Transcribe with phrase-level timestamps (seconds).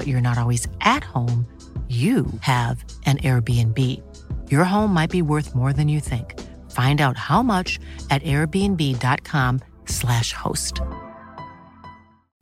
[0.00, 1.44] but you're not always at home,
[1.86, 3.76] you have an Airbnb.
[4.50, 6.40] Your home might be worth more than you think.
[6.70, 10.80] Find out how much at airbnb.com/slash host.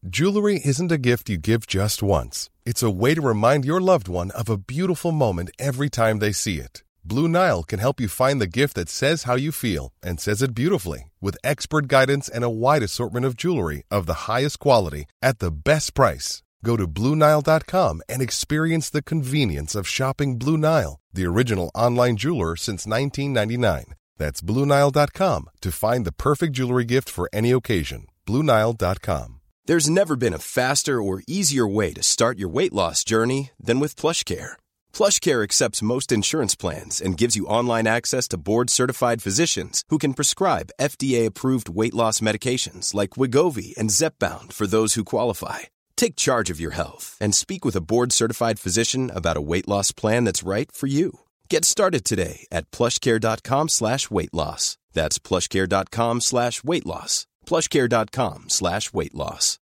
[0.06, 2.48] Jewelry isn't a gift you give just once.
[2.64, 6.30] It's a way to remind your loved one of a beautiful moment every time they
[6.30, 6.84] see it.
[7.04, 10.42] Blue Nile can help you find the gift that says how you feel and says
[10.42, 15.06] it beautifully with expert guidance and a wide assortment of jewelry of the highest quality
[15.20, 16.44] at the best price.
[16.64, 22.56] Go to BlueNile.com and experience the convenience of shopping Blue Nile, the original online jeweler
[22.56, 23.94] since 1999.
[24.16, 28.06] That's BlueNile.com to find the perfect jewelry gift for any occasion.
[28.26, 29.40] BlueNile.com.
[29.66, 33.80] There's never been a faster or easier way to start your weight loss journey than
[33.80, 34.52] with PlushCare.
[34.94, 40.14] PlushCare accepts most insurance plans and gives you online access to board-certified physicians who can
[40.14, 45.68] prescribe FDA-approved weight loss medications like Wegovy and Zepbound for those who qualify.
[45.98, 49.66] Take charge of your health and speak with a board certified physician about a weight
[49.66, 51.18] loss plan that's right for you.
[51.50, 54.78] Get started today at plushcare.com slash weight loss.
[54.92, 57.26] That's plushcare.com slash weight loss.
[57.46, 59.58] Plushcare.com slash weight loss.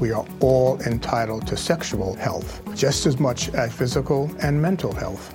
[0.00, 5.34] We are all entitled to sexual health, just as much as physical and mental health.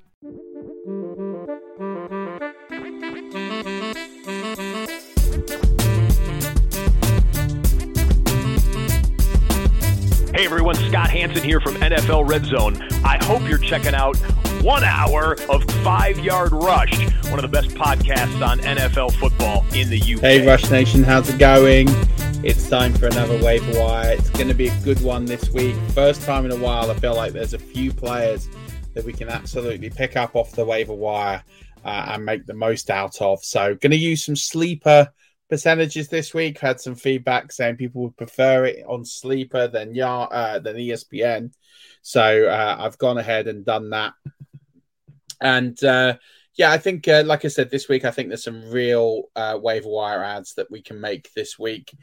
[10.41, 12.75] Hey everyone, Scott Hanson here from NFL Red Zone.
[13.05, 14.17] I hope you're checking out
[14.63, 19.91] one hour of Five Yard Rush, one of the best podcasts on NFL football in
[19.91, 20.19] the UK.
[20.19, 21.89] Hey Rush Nation, how's it going?
[22.43, 24.13] It's time for another waiver wire.
[24.13, 25.75] It's going to be a good one this week.
[25.93, 28.49] First time in a while, I feel like there's a few players
[28.95, 31.43] that we can absolutely pick up off the waiver wire
[31.85, 33.45] uh, and make the most out of.
[33.45, 35.07] So, going to use some sleeper
[35.51, 36.57] percentages this week.
[36.57, 41.51] Had some feedback saying people would prefer it on Sleeper than Yar uh, than ESPN.
[42.01, 44.13] So uh, I've gone ahead and done that.
[45.41, 46.17] And uh,
[46.55, 49.59] yeah, I think, uh, like I said, this week I think there's some real uh,
[49.61, 51.93] waiver wire ads that we can make this week.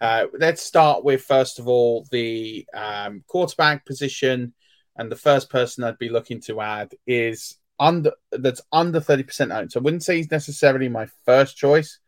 [0.00, 4.52] Uh, let's start with first of all the um, quarterback position,
[4.96, 9.52] and the first person I'd be looking to add is under that's under thirty percent
[9.52, 9.70] owned.
[9.70, 12.00] So I wouldn't say he's necessarily my first choice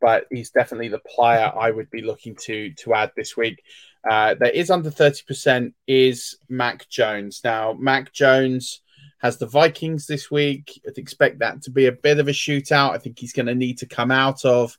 [0.00, 3.62] but he's definitely the player I would be looking to to add this week.
[4.08, 7.42] Uh, there is under 30% is Mac Jones.
[7.44, 8.80] Now, Mac Jones
[9.18, 10.80] has the Vikings this week.
[10.86, 12.92] I'd expect that to be a bit of a shootout.
[12.92, 14.78] I think he's going to need to come out of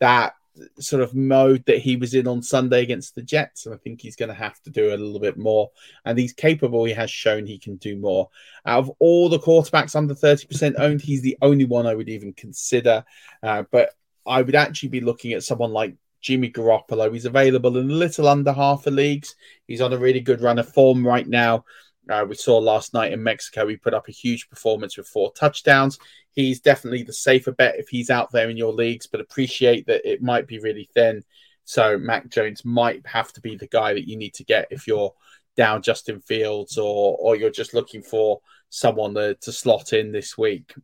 [0.00, 0.34] that
[0.78, 3.66] sort of mode that he was in on Sunday against the Jets.
[3.66, 5.70] And I think he's going to have to do a little bit more.
[6.04, 6.84] And he's capable.
[6.84, 8.30] He has shown he can do more.
[8.64, 12.32] Out of all the quarterbacks under 30% owned, he's the only one I would even
[12.32, 13.04] consider.
[13.42, 13.90] Uh, but
[14.26, 17.12] I would actually be looking at someone like Jimmy Garoppolo.
[17.12, 19.34] He's available in a little under half the leagues.
[19.66, 21.64] He's on a really good run of form right now.
[22.08, 25.32] Uh, we saw last night in Mexico, he put up a huge performance with four
[25.32, 25.98] touchdowns.
[26.32, 30.10] He's definitely the safer bet if he's out there in your leagues, but appreciate that
[30.10, 31.24] it might be really thin.
[31.64, 34.86] So Mac Jones might have to be the guy that you need to get if
[34.86, 35.14] you're
[35.56, 40.36] down Justin Fields or or you're just looking for someone to, to slot in this
[40.36, 40.74] week.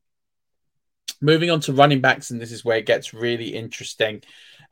[1.20, 4.22] Moving on to running backs, and this is where it gets really interesting.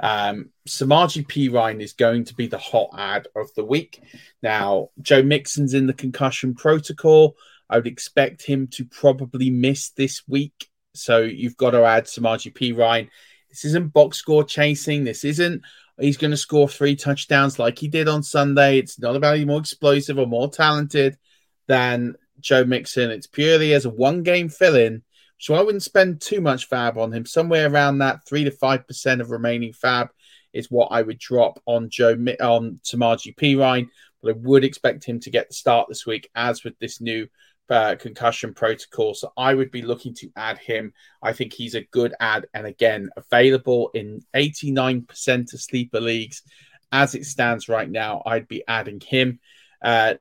[0.00, 4.02] Um, Samaje Perine is going to be the hot ad of the week.
[4.42, 7.36] Now, Joe Mixon's in the concussion protocol.
[7.68, 10.68] I would expect him to probably miss this week.
[10.94, 13.08] So you've got to add Samaje Perine.
[13.50, 15.04] This isn't box score chasing.
[15.04, 15.62] This isn't
[16.00, 18.78] he's going to score three touchdowns like he did on Sunday.
[18.78, 21.16] It's not about he's more explosive or more talented
[21.66, 23.10] than Joe Mixon.
[23.10, 25.02] It's purely as a one game fill in
[25.38, 27.24] so I wouldn't spend too much fab on him.
[27.24, 30.08] Somewhere around that three to five percent of remaining fab
[30.52, 33.88] is what I would drop on Joe on Samaje Perine.
[34.22, 37.28] But I would expect him to get the start this week, as with this new
[37.70, 39.14] uh, concussion protocol.
[39.14, 40.92] So I would be looking to add him.
[41.22, 42.46] I think he's a good add.
[42.52, 46.42] And again, available in 89% of sleeper leagues.
[46.90, 49.40] As it stands right now, I'd be adding him.
[49.82, 50.14] Uh,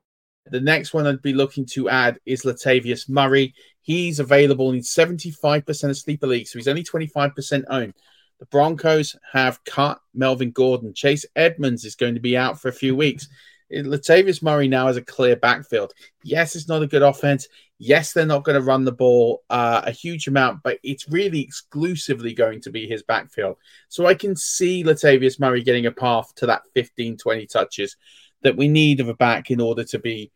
[0.50, 3.54] the next one I'd be looking to add is Latavius Murray.
[3.88, 7.94] He's available in 75% of sleeper leagues, so he's only 25% owned.
[8.38, 10.92] The Broncos have cut Melvin Gordon.
[10.92, 13.28] Chase Edmonds is going to be out for a few weeks.
[13.72, 15.94] Latavius Murray now has a clear backfield.
[16.22, 17.48] Yes, it's not a good offense.
[17.78, 21.40] Yes, they're not going to run the ball uh, a huge amount, but it's really
[21.40, 23.56] exclusively going to be his backfield.
[23.88, 27.96] So I can see Latavius Murray getting a path to that 15, 20 touches
[28.42, 30.30] that we need of a back in order to be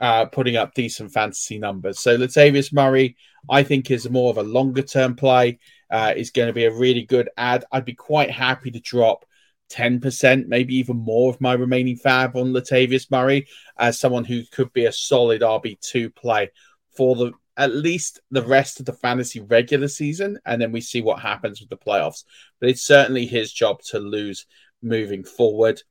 [0.00, 2.00] uh, putting up decent fantasy numbers.
[2.00, 3.16] So Latavius Murray,
[3.50, 5.58] I think, is more of a longer term play.
[5.88, 7.64] Uh, is going to be a really good ad.
[7.70, 9.24] I'd be quite happy to drop
[9.70, 13.46] 10%, maybe even more of my remaining fab on Latavius Murray
[13.78, 16.50] as someone who could be a solid RB2 play
[16.96, 20.38] for the at least the rest of the fantasy regular season.
[20.44, 22.24] And then we see what happens with the playoffs.
[22.60, 24.46] But it's certainly his job to lose
[24.82, 25.82] moving forward.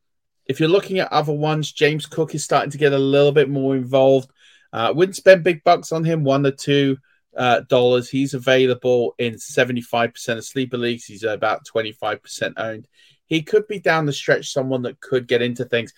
[0.47, 3.50] If you're looking at other ones, James Cook is starting to get a little bit
[3.50, 4.30] more involved.
[4.71, 6.97] Uh, wouldn't spend big bucks on him, one or two
[7.36, 8.09] uh, dollars.
[8.09, 11.06] He's available in 75% of sleeper leagues.
[11.06, 12.88] He's about 25% owned
[13.27, 15.94] he could be down the stretch someone that could get into things.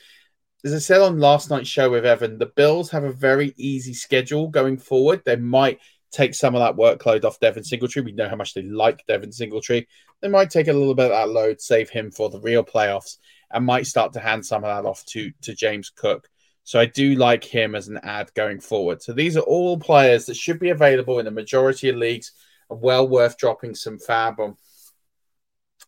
[0.64, 3.94] As I said on last night's show with Evan, the Bills have a very easy
[3.94, 5.22] schedule going forward.
[5.24, 5.80] They might
[6.12, 8.06] take some of that workload off Devin Singletary.
[8.06, 9.88] We know how much they like Devin Singletary.
[10.22, 13.18] They might take a little bit of that load, save him for the real playoffs,
[13.52, 16.28] and might start to hand some of that off to, to James Cook.
[16.64, 19.02] So I do like him as an ad going forward.
[19.02, 22.34] So these are all players that should be available in the majority of leagues
[22.70, 24.58] and well worth dropping some fab on.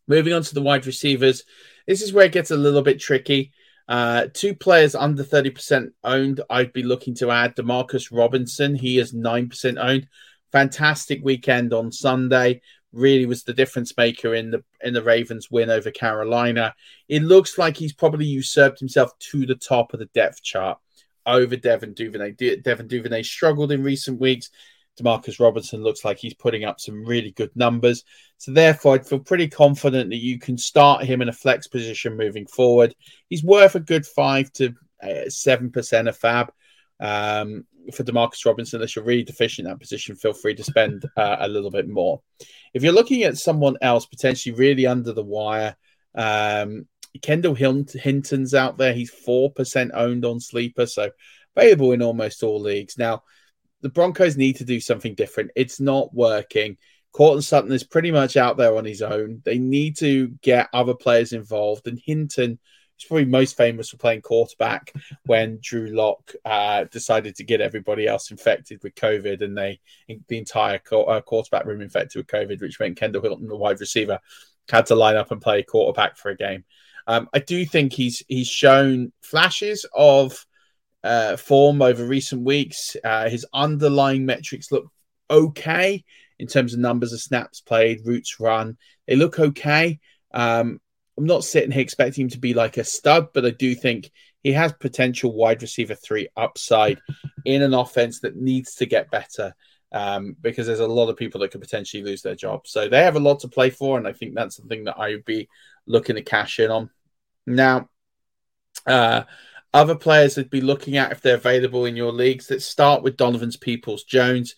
[0.07, 1.43] Moving on to the wide receivers,
[1.85, 3.51] this is where it gets a little bit tricky.
[3.89, 8.75] Uh, two players under 30% owned, I'd be looking to add Demarcus Robinson.
[8.75, 10.07] He is 9% owned.
[10.51, 12.61] Fantastic weekend on Sunday.
[12.91, 16.73] Really was the difference maker in the in the Ravens win over Carolina.
[17.07, 20.79] It looks like he's probably usurped himself to the top of the depth chart
[21.25, 22.31] over Devin Duvernay.
[22.63, 24.49] Devin Duvernay struggled in recent weeks.
[24.99, 28.03] Demarcus Robinson looks like he's putting up some really good numbers.
[28.37, 32.17] So therefore, I'd feel pretty confident that you can start him in a flex position
[32.17, 32.95] moving forward.
[33.29, 36.51] He's worth a good five to uh, seven percent of fab.
[36.99, 41.05] Um, for Demarcus Robinson, unless you're really deficient in that position, feel free to spend
[41.17, 42.21] uh, a little bit more.
[42.73, 45.75] If you're looking at someone else potentially really under the wire,
[46.15, 46.87] um,
[47.21, 48.93] Kendall Hinton's out there.
[48.93, 51.09] He's four percent owned on sleeper, so
[51.55, 53.23] available in almost all leagues now
[53.81, 55.51] the Broncos need to do something different.
[55.55, 56.77] It's not working.
[57.11, 59.41] Courtland Sutton is pretty much out there on his own.
[59.45, 61.87] They need to get other players involved.
[61.87, 62.59] And Hinton
[62.99, 64.93] is probably most famous for playing quarterback
[65.25, 69.79] when Drew Lock uh, decided to get everybody else infected with COVID and they
[70.27, 74.19] the entire uh, quarterback room infected with COVID, which meant Kendall Hinton, the wide receiver,
[74.69, 76.63] had to line up and play quarterback for a game.
[77.07, 80.45] Um, I do think he's he's shown flashes of
[81.03, 82.95] uh, form over recent weeks.
[83.03, 84.91] Uh, his underlying metrics look
[85.29, 86.03] okay
[86.37, 88.77] in terms of numbers of snaps played, routes run.
[89.07, 89.99] They look okay.
[90.33, 90.79] Um,
[91.19, 94.09] I'm not sitting here expecting him to be like a stud, but I do think
[94.41, 97.01] he has potential wide receiver three upside
[97.43, 99.53] in an offense that needs to get better
[99.91, 102.61] um, because there's a lot of people that could potentially lose their job.
[102.67, 105.09] So they have a lot to play for, and I think that's something that I
[105.09, 105.49] would be
[105.85, 106.89] looking to cash in on.
[107.45, 107.89] Now,
[108.85, 109.23] uh,
[109.73, 112.49] other players would be looking at if they're available in your leagues.
[112.49, 114.55] Let's start with Donovan's Peoples Jones.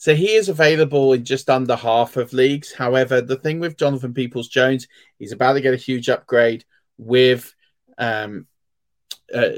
[0.00, 2.72] So he is available in just under half of leagues.
[2.72, 4.88] However, the thing with Jonathan Peoples Jones,
[5.18, 6.64] he's about to get a huge upgrade
[6.96, 7.54] with
[7.98, 8.46] um,
[9.32, 9.50] uh,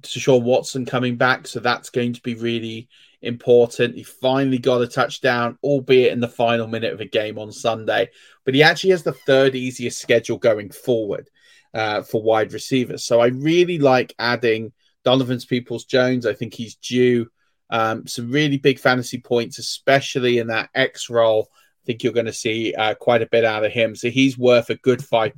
[0.00, 1.46] Deshaun Watson coming back.
[1.46, 2.88] So that's going to be really
[3.22, 3.94] important.
[3.94, 8.10] He finally got a touchdown, albeit in the final minute of a game on Sunday.
[8.44, 11.30] But he actually has the third easiest schedule going forward
[11.72, 13.04] uh, for wide receivers.
[13.04, 14.72] So I really like adding
[15.04, 16.26] Donovan's Peoples Jones.
[16.26, 17.30] I think he's due
[17.70, 21.48] um, some really big fantasy points, especially in that X role.
[21.52, 23.94] I think you're going to see uh, quite a bit out of him.
[23.94, 25.32] So he's worth a good five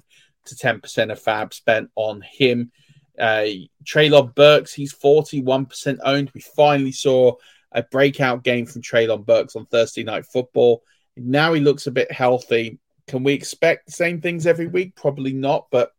[0.47, 2.71] to 10% of fab spent on him.
[3.19, 3.47] Uh,
[3.85, 6.31] Treylon Burks, he's 41% owned.
[6.35, 7.35] We finally saw
[7.73, 10.83] a breakout game from Treylon Burks on Thursday Night Football.
[11.17, 12.79] Now he looks a bit healthy.
[13.09, 14.95] Can we expect the same things every week?
[14.97, 15.93] Probably not, but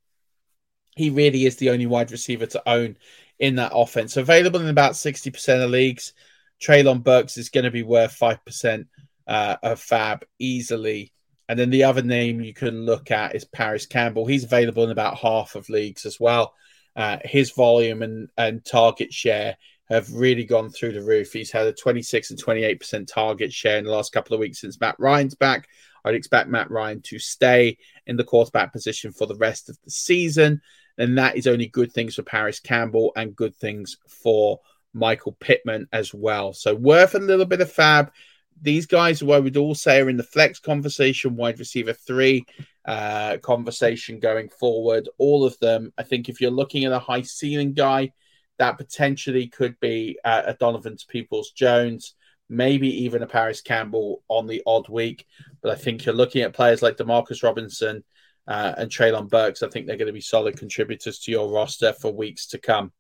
[0.95, 2.97] he really is the only wide receiver to own
[3.39, 4.17] in that offense.
[4.17, 6.13] Available in about 60% of leagues.
[6.61, 8.85] Treylon Burks is going to be worth 5%
[9.27, 11.13] uh, of fab easily.
[11.49, 14.25] And then the other name you can look at is Parris Campbell.
[14.25, 16.53] He's available in about half of leagues as well.
[16.95, 19.55] Uh, his volume and, and target share
[19.89, 21.31] have really gone through the roof.
[21.31, 24.79] He's had a 26 and 28% target share in the last couple of weeks since
[24.81, 25.69] Matt Ryan's back.
[26.03, 29.91] I'd expect Matt Ryan to stay in the quarterback position for the rest of the
[29.91, 30.61] season.
[30.97, 34.59] And that is only good things for Parris Campbell and good things for
[34.93, 36.53] Michael Pittman as well.
[36.53, 38.11] So worth a little bit of fab.
[38.59, 42.45] These guys, who I would all say, are in the flex conversation, wide receiver three
[42.85, 45.07] uh, conversation going forward.
[45.19, 45.93] All of them.
[45.97, 48.13] I think if you're looking at a high ceiling guy,
[48.57, 52.15] that potentially could be uh, a Donovan's Peoples Jones,
[52.49, 55.27] maybe even a Parris Campbell on the odd week.
[55.61, 58.03] But I think you're looking at players like Demarcus Robinson
[58.47, 59.63] uh, and Treylon Burks.
[59.63, 62.91] I think they're going to be solid contributors to your roster for weeks to come.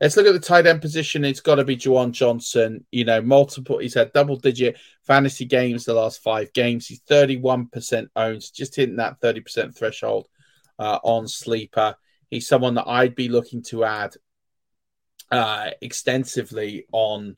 [0.00, 1.24] Let's look at the tight end position.
[1.24, 2.84] It's got to be Juwan Johnson.
[2.90, 3.78] You know, multiple.
[3.78, 6.88] He's had double digit fantasy games the last five games.
[6.88, 10.26] He's 31% owned, just hitting that 30% threshold
[10.78, 11.94] uh, on sleeper.
[12.30, 14.14] He's someone that I'd be looking to add
[15.30, 17.36] uh, extensively on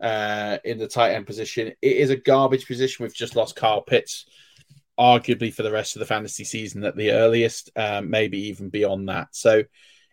[0.00, 1.68] uh, in the tight end position.
[1.80, 3.04] It is a garbage position.
[3.04, 4.26] We've just lost Kyle Pitts,
[4.98, 9.08] arguably for the rest of the fantasy season at the earliest, um, maybe even beyond
[9.08, 9.28] that.
[9.32, 9.64] So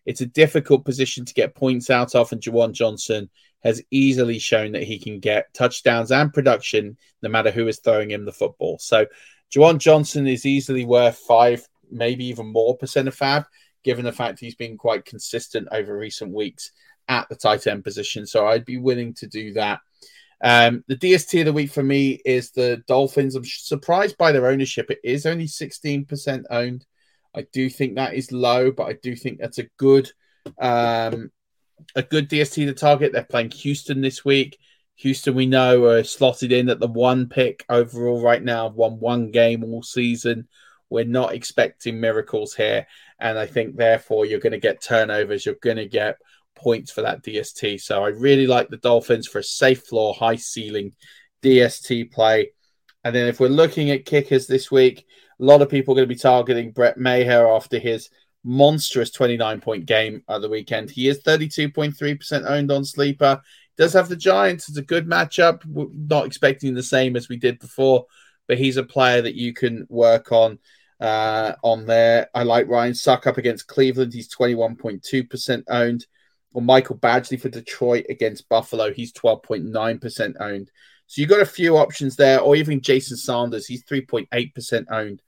[0.06, 3.30] it's a difficult position to get points out of, and Juwan Johnson
[3.64, 8.10] has easily shown that he can get touchdowns and production no matter who is throwing
[8.10, 8.78] him the football.
[8.80, 9.06] So
[9.54, 13.46] Juwan Johnson is easily worth five, maybe even more percent of fab,
[13.84, 16.72] given the fact he's been quite consistent over recent weeks
[17.08, 18.26] at the tight end position.
[18.26, 19.82] So I'd be willing to do that.
[20.42, 23.36] Um, the DST of the week for me is the Dolphins.
[23.36, 24.90] I'm surprised by their ownership.
[24.90, 26.86] It is only 16% owned.
[27.36, 30.12] I do think that is low, but I do think that's a good
[30.58, 31.32] um,
[31.96, 33.12] a good DST to target.
[33.12, 34.58] They're playing Houston this week.
[34.96, 39.32] Houston, we know, are slotted in at the one pick overall right now, won one
[39.32, 40.48] game all season.
[40.90, 42.88] We're not expecting miracles here.
[43.20, 45.46] And I think, therefore, you're going to get turnovers.
[45.46, 46.18] You're going to get
[46.60, 47.82] points for that DST.
[47.82, 50.94] So I really like the Dolphins for a safe floor, high ceiling
[51.42, 52.52] DST play.
[53.04, 55.06] And then if we're looking at kickers this week,
[55.40, 58.10] a lot of people are going to be targeting Brett Maher after his
[58.44, 60.90] monstrous 29 point game at the weekend.
[60.90, 63.42] He is 32.3% owned on Sleeper.
[63.78, 64.68] Does have the Giants.
[64.68, 65.66] It's a good matchup.
[65.66, 68.06] We're not expecting the same as we did before,
[68.48, 70.60] but he's a player that you can work on
[71.00, 72.30] uh, on there.
[72.36, 74.14] I like Ryan Succop up against Cleveland.
[74.14, 76.06] He's 21.2% owned
[76.54, 78.92] or Michael Badgley for Detroit against Buffalo.
[78.92, 80.72] He's 12.9% owned.
[81.08, 83.66] So you've got a few options there, or even Jason Sanders.
[83.66, 85.22] He's 3.8% owned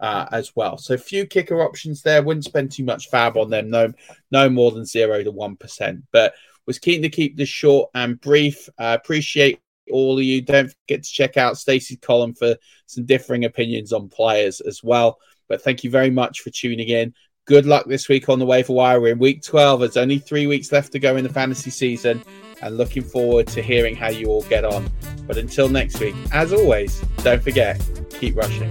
[0.00, 0.78] uh, as well.
[0.78, 2.22] So a few kicker options there.
[2.22, 3.70] Wouldn't spend too much fab on them.
[3.70, 3.92] No,
[4.30, 6.04] no more than zero to one percent.
[6.12, 6.34] But
[6.66, 8.68] was keen to keep this short and brief.
[8.78, 10.42] Uh, appreciate all of you.
[10.42, 12.56] Don't forget to check out Stacey's column for
[12.86, 15.18] some differing opinions on players as well.
[15.48, 17.14] But thank you very much for tuning in
[17.48, 19.00] good luck this week on the waiver wire.
[19.00, 19.80] We're in week 12.
[19.80, 22.22] There's only three weeks left to go in the fantasy season,
[22.62, 24.88] and looking forward to hearing how you all get on.
[25.26, 27.82] But until next week, as always, don't forget,
[28.20, 28.70] keep rushing.